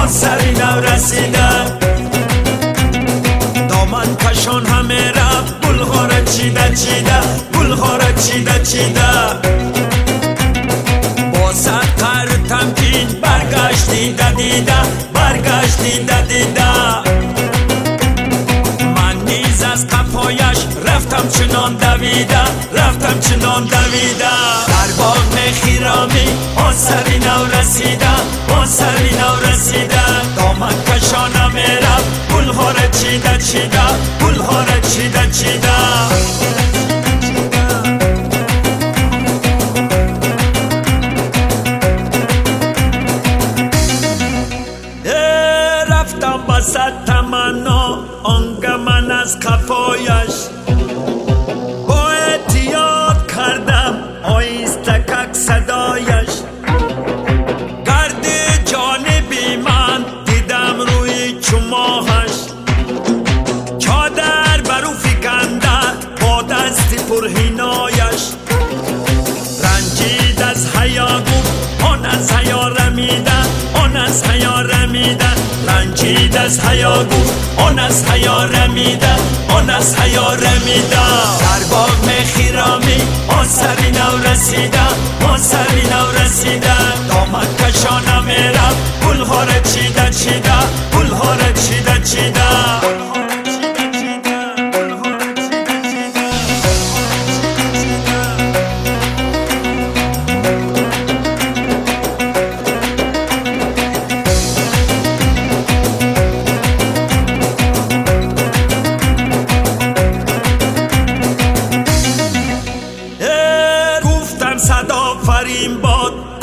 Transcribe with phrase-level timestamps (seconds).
[0.00, 1.78] باز سرینم رسیدم
[3.68, 7.20] دامن کشان همه رفت گل را چیده چیده
[7.54, 9.10] گل را چیده چیده.
[11.32, 16.69] با سر تر تمکین برگشت دیده دیده دیده.
[22.20, 22.42] دویده
[22.72, 24.24] رفتم چنان دویده
[24.68, 28.06] در باغ خیرامی آن سری نو رسیده
[28.58, 32.02] آن سری نو رسیده دامن کشانم میرم
[32.34, 33.80] گلها را چیده چیده
[34.20, 35.70] گلها را چیده چیده
[45.88, 50.29] رفتم با صد تمنا آنگه من از کفایش
[54.90, 56.30] آیستکک صدایش.
[57.86, 58.26] گرد
[58.64, 62.32] جانبی من دیدم روی چماهش
[63.78, 65.68] چادر برو فکنده
[66.20, 68.22] با دستی پرهینایش.
[69.64, 73.40] رنجید از حیا گفت آن از حیا رمیده
[73.74, 75.30] آن از حیا رمیده.
[75.68, 79.14] رنجید از حیا گفت آن از حیا رمیده
[79.48, 80.96] آن از حیا رمیده.
[81.40, 83.19] در باغ خیرامی
[83.50, 84.86] سری نو رسیده
[85.28, 86.74] آن سری نو رسیده.
[87.08, 88.74] دامن کشانم میرم
[89.06, 90.58] گلها را چیده چیده
[90.96, 92.49] گلها را چیده چیده.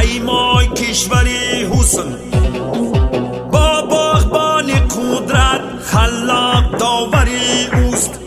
[0.00, 2.16] ای مای کشوری حسن.
[3.52, 8.20] با باغبان قدرت خلاق داوری اوست.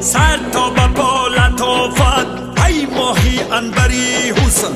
[0.00, 2.26] سر تا به پا لطافت
[2.66, 4.74] ای ماهی انبری حسن.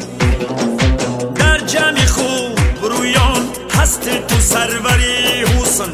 [1.34, 3.48] در جمع خوب رویان
[3.78, 5.93] هست تو سروری حسن.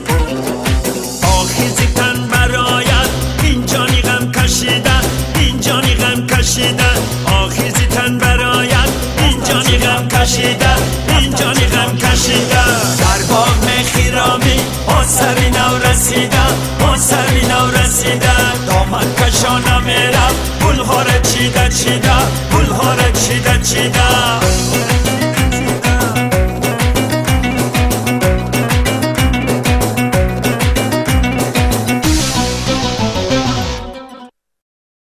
[10.54, 16.54] غم کشیدن اینجانی غم کشیدن در باغ خیرامی آن سری نو رسیدن
[16.88, 20.34] آن سری نو رسیدن دامن کشانم میرم
[20.66, 22.44] گلها را چیده چیده.